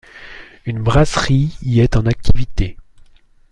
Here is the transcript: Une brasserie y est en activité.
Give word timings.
Une 0.65 0.79
brasserie 0.81 1.55
y 1.61 1.79
est 1.79 1.95
en 1.95 2.07
activité. 2.07 2.75